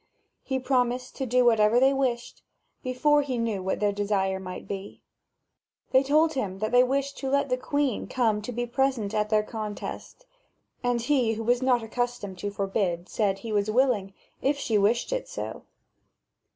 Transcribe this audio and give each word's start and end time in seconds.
He 0.43 0.57
promised 0.57 1.15
to 1.17 1.27
do 1.27 1.45
whatever 1.45 1.79
they 1.79 1.93
wished, 1.93 2.41
before 2.81 3.21
he 3.21 3.37
knew 3.37 3.61
what 3.61 3.79
their 3.79 3.91
desire 3.91 4.39
might 4.39 4.67
be. 4.67 4.99
Then 5.91 6.01
they 6.01 6.07
told 6.07 6.33
him 6.33 6.57
that 6.57 6.71
they 6.71 6.83
wished 6.83 7.19
him 7.21 7.29
to 7.29 7.31
let 7.35 7.49
the 7.49 7.57
Queen 7.57 8.07
come 8.07 8.41
to 8.41 8.51
be 8.51 8.65
present 8.65 9.13
at 9.13 9.29
their 9.29 9.43
contest. 9.43 10.25
And 10.81 11.01
he 11.03 11.33
who 11.33 11.43
was 11.43 11.61
not 11.61 11.83
accustomed 11.83 12.39
to 12.39 12.49
forbid, 12.49 13.09
said 13.09 13.37
he 13.37 13.51
was 13.53 13.69
willing, 13.69 14.15
if 14.41 14.57
she 14.57 14.75
wished 14.75 15.13
ir 15.13 15.23
so. 15.27 15.65